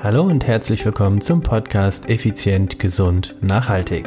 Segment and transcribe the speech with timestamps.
[0.00, 4.06] Hallo und herzlich willkommen zum Podcast Effizient, Gesund, Nachhaltig.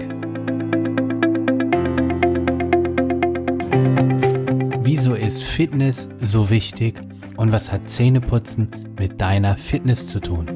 [4.83, 7.01] Wieso ist Fitness so wichtig
[7.35, 10.47] und was hat Zähneputzen mit deiner Fitness zu tun?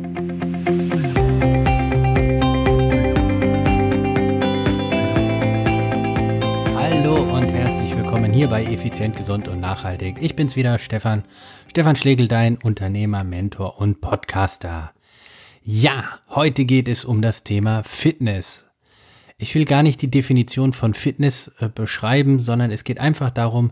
[6.78, 10.16] Hallo und herzlich willkommen hier bei Effizient, Gesund und Nachhaltig.
[10.22, 11.24] Ich bin's wieder, Stefan.
[11.70, 14.95] Stefan Schlegel, dein Unternehmer, Mentor und Podcaster.
[15.68, 18.68] Ja, heute geht es um das Thema Fitness.
[19.40, 23.72] Ich will gar nicht die Definition von Fitness äh, beschreiben, sondern es geht einfach darum,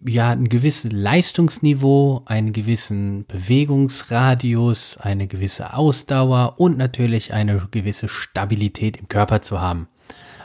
[0.00, 8.96] ja, ein gewisses Leistungsniveau, einen gewissen Bewegungsradius, eine gewisse Ausdauer und natürlich eine gewisse Stabilität
[8.96, 9.88] im Körper zu haben.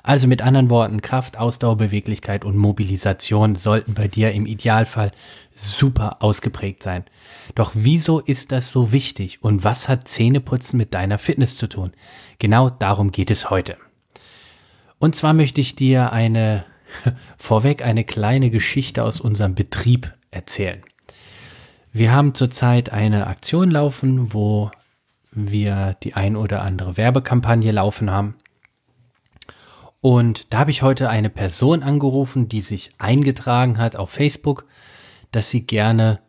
[0.04, 5.12] Also mit anderen Worten, Kraft, Ausdauer, Beweglichkeit und Mobilisation sollten bei dir im Idealfall
[5.56, 7.06] super ausgeprägt sein.
[7.54, 11.92] Doch wieso ist das so wichtig und was hat Zähneputzen mit deiner Fitness zu tun?
[12.40, 13.78] Genau darum geht es heute.
[14.98, 16.66] Und zwar möchte ich dir eine,
[17.38, 20.82] vorweg eine kleine Geschichte aus unserem Betrieb erzählen.
[21.94, 24.72] Wir haben zurzeit eine Aktion laufen, wo
[25.32, 28.36] wir die ein oder andere Werbekampagne laufen haben.
[30.02, 34.66] Und da habe ich heute eine Person angerufen, die sich eingetragen hat auf Facebook,
[35.32, 36.20] dass sie gerne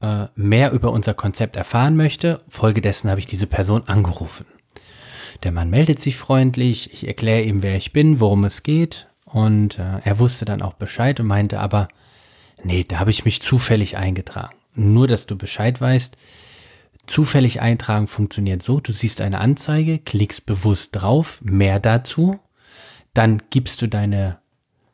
[0.00, 2.40] äh, mehr über unser Konzept erfahren möchte.
[2.48, 4.46] Folgedessen habe ich diese Person angerufen.
[5.42, 9.08] Der Mann meldet sich freundlich, ich erkläre ihm, wer ich bin, worum es geht.
[9.24, 11.88] Und äh, er wusste dann auch Bescheid und meinte aber,
[12.62, 14.54] nee, da habe ich mich zufällig eingetragen.
[14.74, 16.16] Nur, dass du Bescheid weißt,
[17.06, 22.38] zufällig eintragen funktioniert so, du siehst eine Anzeige, klickst bewusst drauf, mehr dazu
[23.14, 24.38] dann gibst du deine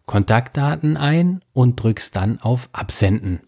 [0.07, 3.41] Kontaktdaten ein und drückst dann auf Absenden.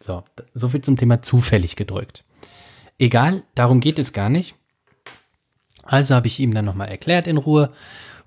[0.00, 2.24] So, so viel zum Thema zufällig gedrückt.
[2.98, 4.56] Egal, darum geht es gar nicht.
[5.84, 7.72] Also habe ich ihm dann nochmal erklärt in Ruhe,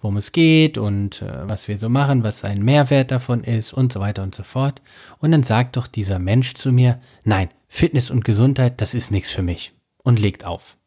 [0.02, 3.92] worum es geht und äh, was wir so machen, was sein Mehrwert davon ist und
[3.92, 4.82] so weiter und so fort.
[5.20, 9.32] Und dann sagt doch dieser Mensch zu mir, nein, Fitness und Gesundheit, das ist nichts
[9.32, 9.74] für mich.
[10.04, 10.78] Und legt auf.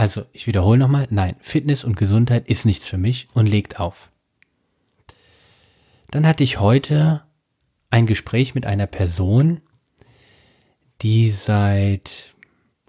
[0.00, 4.10] Also, ich wiederhole nochmal, nein, Fitness und Gesundheit ist nichts für mich und legt auf.
[6.10, 7.22] Dann hatte ich heute
[7.90, 9.60] ein Gespräch mit einer Person,
[11.02, 12.34] die seit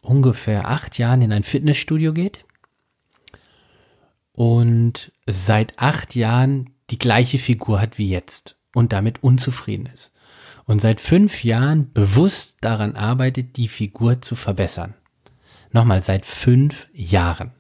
[0.02, 2.46] ungefähr acht Jahren in ein Fitnessstudio geht
[4.32, 10.14] und seit acht Jahren die gleiche Figur hat wie jetzt und damit unzufrieden ist.
[10.64, 14.94] Und seit fünf Jahren bewusst daran arbeitet, die Figur zu verbessern.
[15.72, 17.52] Nochmal seit fünf Jahren.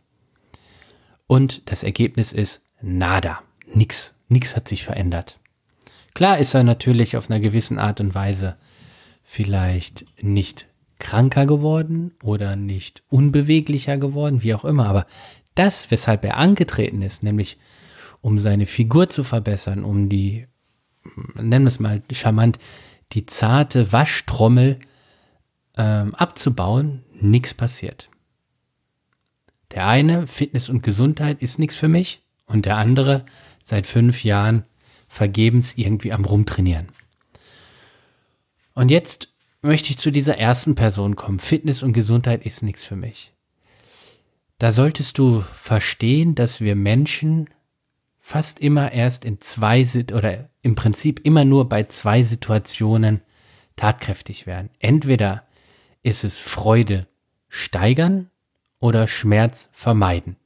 [1.27, 3.41] Und das Ergebnis ist nada.
[3.73, 4.15] Nix.
[4.27, 5.39] Nix hat sich verändert.
[6.13, 8.57] Klar ist er natürlich auf einer gewissen Art und Weise
[9.23, 10.67] vielleicht nicht
[10.99, 14.87] kranker geworden oder nicht unbeweglicher geworden, wie auch immer.
[14.87, 15.05] Aber
[15.55, 17.57] das, weshalb er angetreten ist, nämlich
[18.21, 20.47] um seine Figur zu verbessern, um die,
[21.35, 22.59] nennen wir es mal charmant,
[23.13, 24.79] die zarte Waschtrommel
[25.77, 28.09] ähm, abzubauen, nichts passiert.
[29.71, 33.25] Der eine, Fitness und Gesundheit ist nichts für mich und der andere,
[33.63, 34.63] seit fünf Jahren
[35.07, 36.89] vergebens irgendwie am Rumtrainieren.
[38.73, 39.29] Und jetzt
[39.61, 41.39] möchte ich zu dieser ersten Person kommen.
[41.39, 43.31] Fitness und Gesundheit ist nichts für mich.
[44.57, 47.49] Da solltest du verstehen, dass wir Menschen
[48.19, 53.21] fast immer erst in zwei oder im Prinzip immer nur bei zwei Situationen
[53.75, 54.69] tatkräftig werden.
[54.79, 55.45] Entweder
[56.03, 57.07] ist es Freude
[57.51, 58.31] steigern
[58.79, 60.37] oder Schmerz vermeiden.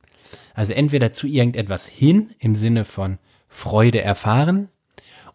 [0.56, 4.70] Also entweder zu irgendetwas hin im Sinne von Freude erfahren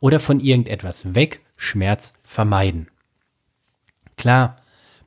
[0.01, 2.89] oder von irgendetwas weg, Schmerz vermeiden.
[4.17, 4.59] Klar,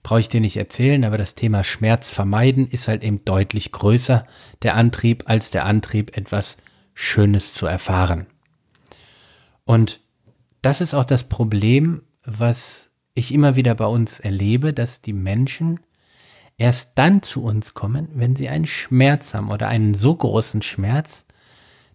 [0.03, 4.25] brauche ich dir nicht erzählen, aber das Thema Schmerz vermeiden ist halt eben deutlich größer,
[4.62, 6.57] der Antrieb, als der Antrieb, etwas
[6.94, 8.25] Schönes zu erfahren.
[9.66, 10.00] Und
[10.62, 15.79] das ist auch das Problem, was ich immer wieder bei uns erlebe, dass die Menschen
[16.58, 21.26] erst dann zu uns kommen, wenn sie einen Schmerz haben oder einen so großen Schmerz,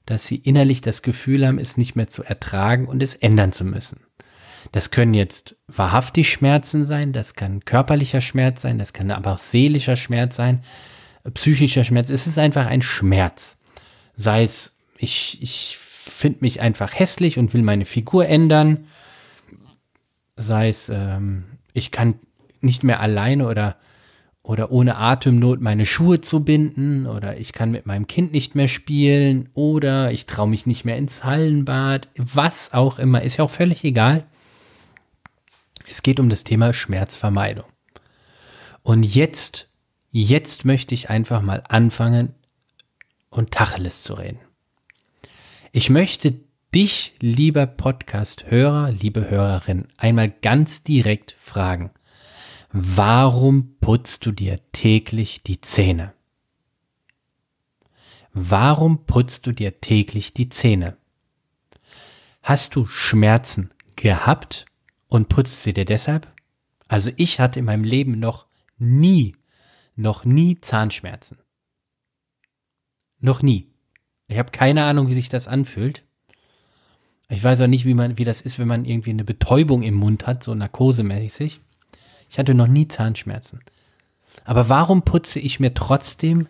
[0.07, 3.65] dass sie innerlich das Gefühl haben, es nicht mehr zu ertragen und es ändern zu
[3.65, 4.01] müssen.
[4.73, 9.39] Das können jetzt wahrhaftig Schmerzen sein, das kann körperlicher Schmerz sein, das kann aber auch
[9.39, 10.63] seelischer Schmerz sein,
[11.35, 12.11] psychischer Schmerz.
[12.11, 13.59] Es ist einfach ein Schmerz.
[14.17, 18.87] Sei es, ich, ich finde mich einfach hässlich und will meine Figur ändern.
[20.37, 22.15] Sei es, ähm, ich kann
[22.61, 23.77] nicht mehr alleine oder
[24.49, 28.67] oder ohne Atemnot meine Schuhe zu binden oder ich kann mit meinem Kind nicht mehr
[28.67, 33.51] spielen oder ich traue mich nicht mehr ins Hallenbad, was auch immer, ist ja auch
[33.51, 34.25] völlig egal.
[35.87, 37.67] Es geht um das Thema Schmerzvermeidung.
[38.83, 39.69] Und jetzt,
[40.11, 42.35] jetzt möchte ich einfach mal anfangen
[43.29, 44.41] und Tacheles zu reden.
[45.73, 46.41] Ich möchte
[46.75, 51.91] dich, lieber Podcast-Hörer, liebe Hörerin, einmal ganz direkt fragen.
[52.71, 56.13] Warum putzt du dir täglich die Zähne?
[58.33, 60.99] Warum putzt du dir täglich die Zähne?
[62.43, 64.67] Hast du Schmerzen gehabt
[65.09, 66.31] und putzt sie dir deshalb?
[66.89, 68.47] Also ich hatte in meinem Leben noch
[68.79, 69.35] nie,
[69.97, 71.39] noch nie Zahnschmerzen.
[73.19, 73.71] Noch nie.
[74.29, 76.05] Ich habe keine Ahnung, wie sich das anfühlt.
[77.31, 79.95] Ich weiß auch nicht, wie man, wie das ist, wenn man irgendwie eine Betäubung im
[79.95, 81.61] Mund hat, so narkosemäßig.
[82.31, 83.61] Ich hatte noch nie Zahnschmerzen.
[84.45, 86.49] Aber warum putze ich mir trotzdem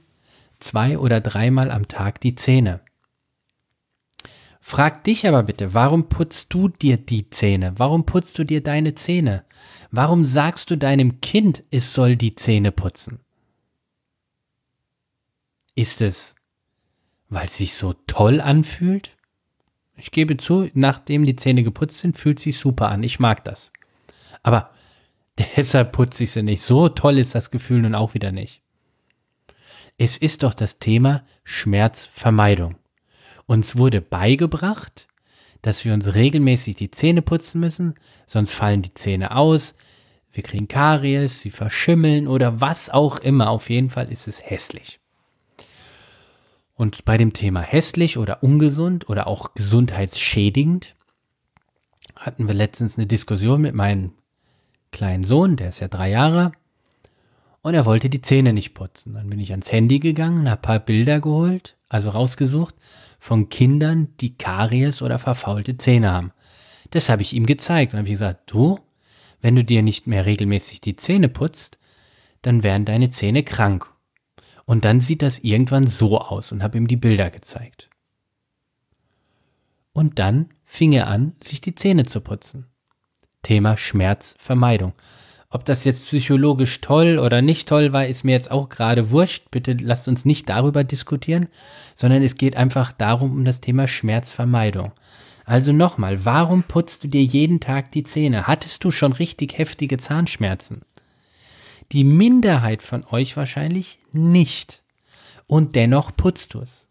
[0.58, 2.80] zwei oder dreimal am Tag die Zähne?
[4.60, 7.72] Frag dich aber bitte, warum putzt du dir die Zähne?
[7.78, 9.44] Warum putzt du dir deine Zähne?
[9.90, 13.20] Warum sagst du deinem Kind, es soll die Zähne putzen?
[15.74, 16.34] Ist es,
[17.31, 19.16] weil es sich so toll anfühlt?
[19.96, 23.02] Ich gebe zu, nachdem die Zähne geputzt sind, fühlt sich super an.
[23.02, 23.72] Ich mag das.
[24.42, 24.70] Aber
[25.56, 26.62] deshalb putze ich sie nicht.
[26.62, 28.62] So toll ist das Gefühl nun auch wieder nicht.
[29.96, 32.76] Es ist doch das Thema Schmerzvermeidung.
[33.46, 35.08] Uns wurde beigebracht,
[35.62, 37.94] dass wir uns regelmäßig die Zähne putzen müssen,
[38.26, 39.75] sonst fallen die Zähne aus,
[40.32, 43.50] wir kriegen Karies, sie verschimmeln oder was auch immer.
[43.50, 45.00] Auf jeden Fall ist es hässlich.
[46.75, 50.94] Und bei dem Thema hässlich oder ungesund oder auch gesundheitsschädigend
[52.14, 54.12] hatten wir letztens eine Diskussion mit meinem
[54.90, 56.52] kleinen Sohn, der ist ja drei Jahre,
[57.62, 59.14] und er wollte die Zähne nicht putzen.
[59.14, 62.75] Dann bin ich ans Handy gegangen, habe ein paar Bilder geholt, also rausgesucht,
[63.19, 66.32] von Kindern, die Karies oder verfaulte Zähne haben.
[66.90, 68.79] Das habe ich ihm gezeigt und habe gesagt, du,
[69.43, 71.79] wenn du dir nicht mehr regelmäßig die Zähne putzt,
[72.43, 73.87] dann werden deine Zähne krank
[74.64, 77.88] und dann sieht das irgendwann so aus und habe ihm die Bilder gezeigt.
[79.93, 82.67] Und dann fing er an, sich die Zähne zu putzen.
[83.43, 84.93] Thema Schmerzvermeidung.
[85.50, 89.50] Ob das jetzt psychologisch toll oder nicht toll war, ist mir jetzt auch gerade wurscht.
[89.50, 91.49] Bitte lasst uns nicht darüber diskutieren,
[91.94, 94.93] sondern es geht einfach darum, um das Thema Schmerzvermeidung.
[95.46, 98.46] Also nochmal, warum putzt du dir jeden Tag die Zähne?
[98.46, 100.82] Hattest du schon richtig heftige Zahnschmerzen?
[101.93, 104.82] Die Minderheit von euch wahrscheinlich nicht.
[105.46, 106.88] Und dennoch putzt du es.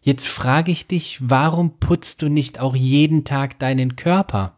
[0.00, 4.55] Jetzt frage ich dich, warum putzt du nicht auch jeden Tag deinen Körper?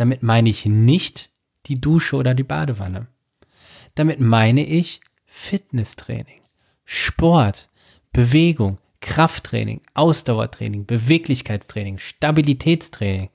[0.00, 1.28] Damit meine ich nicht
[1.66, 3.08] die Dusche oder die Badewanne.
[3.94, 6.40] Damit meine ich Fitnesstraining,
[6.86, 7.68] Sport,
[8.10, 13.28] Bewegung, Krafttraining, Ausdauertraining, Beweglichkeitstraining, Stabilitätstraining.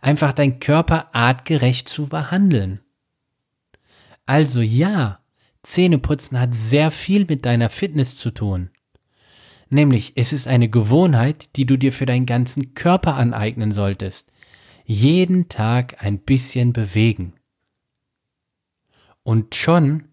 [0.00, 2.80] Einfach deinen Körper artgerecht zu behandeln.
[4.26, 5.20] Also ja,
[5.62, 8.70] Zähneputzen hat sehr viel mit deiner Fitness zu tun.
[9.68, 14.29] Nämlich, es ist eine Gewohnheit, die du dir für deinen ganzen Körper aneignen solltest.
[14.92, 17.34] Jeden Tag ein bisschen bewegen.
[19.22, 20.08] Und schon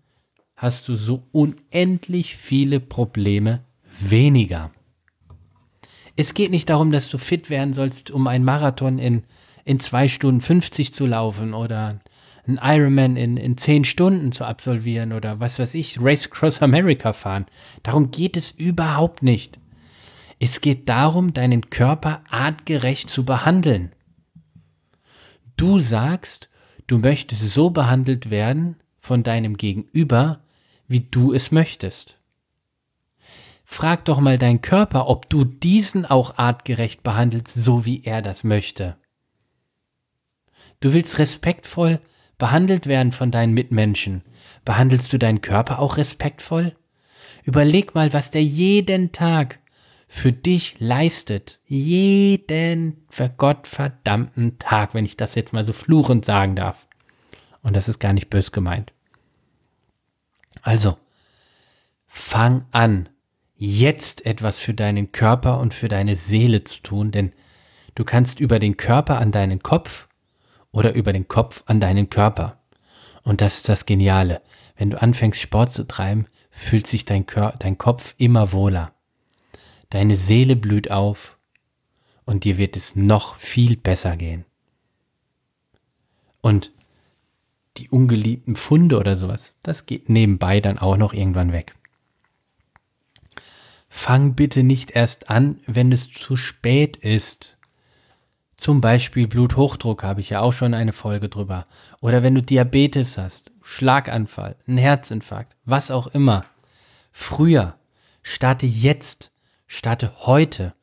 [0.55, 3.63] hast du so unendlich viele Probleme
[3.99, 4.69] weniger.
[6.15, 9.23] Es geht nicht darum, dass du fit werden sollst, um einen Marathon in,
[9.65, 11.99] in zwei Stunden 50 zu laufen oder
[12.45, 17.13] einen Ironman in, in zehn Stunden zu absolvieren oder was weiß ich, Race Cross America
[17.13, 17.47] fahren.
[17.81, 19.57] Darum geht es überhaupt nicht.
[20.37, 23.91] Es geht darum, deinen Körper artgerecht zu behandeln.
[25.57, 26.49] Du sagst,
[26.85, 30.39] du möchtest so behandelt werden von deinem Gegenüber,
[30.87, 32.17] wie du es möchtest.
[33.65, 38.43] Frag doch mal deinen Körper, ob du diesen auch artgerecht behandelst, so wie er das
[38.43, 38.95] möchte.
[40.79, 41.99] Du willst respektvoll
[42.37, 44.21] behandelt werden von deinen Mitmenschen,
[44.63, 46.75] behandelst du deinen Körper auch respektvoll?
[47.43, 49.59] Überleg mal, was der jeden Tag
[50.07, 51.59] für dich leistet.
[51.65, 56.87] Jeden vergottverdammten Tag, wenn ich das jetzt mal so fluchend sagen darf.
[57.61, 58.93] Und das ist gar nicht bös gemeint.
[60.61, 60.97] Also,
[62.07, 63.09] fang an,
[63.55, 67.33] jetzt etwas für deinen Körper und für deine Seele zu tun, denn
[67.95, 70.07] du kannst über den Körper an deinen Kopf
[70.71, 72.59] oder über den Kopf an deinen Körper.
[73.23, 74.41] Und das ist das Geniale.
[74.77, 78.93] Wenn du anfängst Sport zu treiben, fühlt sich dein, Kör dein Kopf immer wohler.
[79.89, 81.37] Deine Seele blüht auf
[82.25, 84.45] und dir wird es noch viel besser gehen.
[86.41, 86.71] Und
[87.77, 91.75] die ungeliebten Funde oder sowas, das geht nebenbei dann auch noch irgendwann weg.
[93.89, 97.57] Fang bitte nicht erst an, wenn es zu spät ist.
[98.55, 101.67] Zum Beispiel Bluthochdruck habe ich ja auch schon eine Folge drüber.
[102.01, 106.43] Oder wenn du Diabetes hast, Schlaganfall, einen Herzinfarkt, was auch immer.
[107.11, 107.77] Früher,
[108.23, 109.31] starte jetzt,
[109.67, 110.73] starte heute,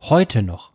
[0.00, 0.72] heute noch.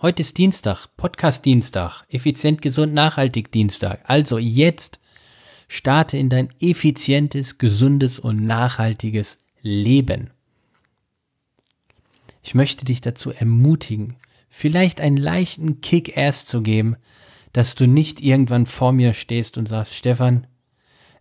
[0.00, 4.00] Heute ist Dienstag, Podcast Dienstag, effizient, gesund, nachhaltig Dienstag.
[4.04, 5.00] Also jetzt
[5.68, 10.30] starte in dein effizientes, gesundes und nachhaltiges Leben.
[12.42, 14.16] Ich möchte dich dazu ermutigen,
[14.48, 16.96] vielleicht einen leichten Kick-Ass zu geben,
[17.52, 20.46] dass du nicht irgendwann vor mir stehst und sagst, Stefan,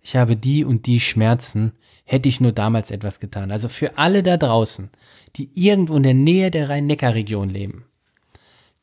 [0.02, 1.74] ich habe die und die Schmerzen,
[2.04, 3.52] hätte ich nur damals etwas getan.
[3.52, 4.90] Also für alle da draußen,
[5.36, 7.86] die irgendwo in der Nähe der Rhein-Neckar-Region leben,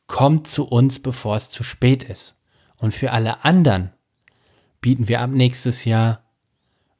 [0.07, 2.35] kommt zu uns, bevor es zu spät ist.
[2.79, 3.91] Und für alle anderen
[4.81, 6.23] bieten wir ab nächstes Jahr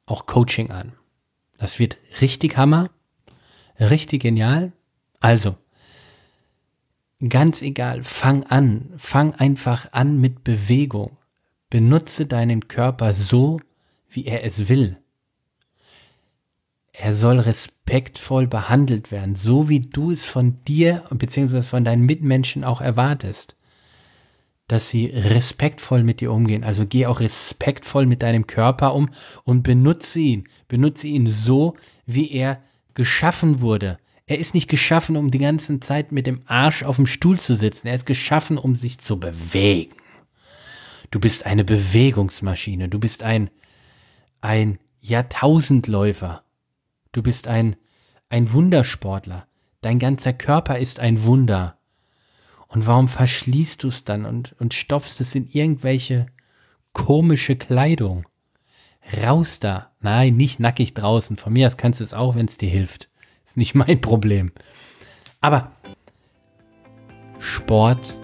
[0.06, 0.92] auch Coaching an.
[1.58, 2.90] Das wird richtig Hammer,
[3.78, 4.72] richtig genial.
[5.20, 5.56] Also,
[7.28, 11.16] ganz egal, fang an, fang einfach an mit Bewegung.
[11.70, 13.60] Benutze deinen Körper so,
[14.08, 15.01] wie er es will.
[16.92, 21.62] Er soll respektvoll behandelt werden, so wie du es von dir bzw.
[21.62, 23.56] von deinen Mitmenschen auch erwartest.
[24.68, 26.64] Dass sie respektvoll mit dir umgehen.
[26.64, 29.10] Also geh auch respektvoll mit deinem Körper um
[29.44, 30.48] und benutze ihn.
[30.68, 32.62] Benutze ihn so, wie er
[32.94, 33.98] geschaffen wurde.
[34.26, 37.54] Er ist nicht geschaffen, um die ganze Zeit mit dem Arsch auf dem Stuhl zu
[37.54, 37.88] sitzen.
[37.88, 39.96] Er ist geschaffen, um sich zu bewegen.
[41.10, 42.88] Du bist eine Bewegungsmaschine.
[42.88, 43.50] Du bist ein,
[44.40, 46.44] ein Jahrtausendläufer.
[47.12, 47.76] Du bist ein,
[48.30, 49.46] ein Wundersportler.
[49.82, 51.78] Dein ganzer Körper ist ein Wunder.
[52.68, 56.26] Und warum verschließt du es dann und, und stopfst es in irgendwelche
[56.94, 58.26] komische Kleidung?
[59.22, 59.90] Raus da.
[60.00, 61.36] Nein, nicht nackig draußen.
[61.36, 63.10] Von mir aus kannst du es auch, wenn es dir hilft.
[63.44, 64.52] Ist nicht mein Problem.
[65.42, 65.72] Aber
[67.38, 68.18] Sport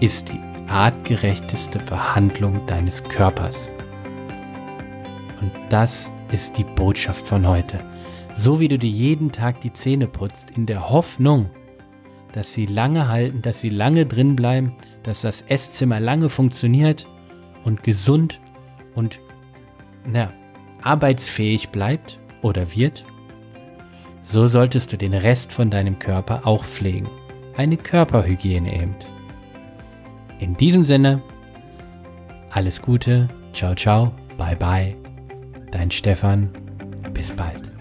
[0.00, 3.70] ist die artgerechteste Behandlung deines Körpers.
[5.40, 7.84] Und das ist die Botschaft von heute.
[8.34, 11.50] So wie du dir jeden Tag die Zähne putzt, in der Hoffnung,
[12.32, 17.06] dass sie lange halten, dass sie lange drin bleiben, dass das Esszimmer lange funktioniert
[17.64, 18.40] und gesund
[18.94, 19.20] und
[20.06, 20.32] na,
[20.82, 23.04] arbeitsfähig bleibt oder wird,
[24.24, 27.08] so solltest du den Rest von deinem Körper auch pflegen.
[27.56, 28.94] Eine Körperhygiene eben.
[30.38, 31.22] In diesem Sinne,
[32.50, 34.96] alles Gute, ciao ciao, bye bye,
[35.70, 36.50] dein Stefan,
[37.12, 37.71] bis bald.